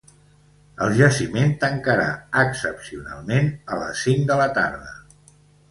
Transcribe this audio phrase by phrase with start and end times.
[0.85, 2.07] El jaciment tancarà
[2.45, 4.99] ‘excepcionalment’ a les cinc de la tarda.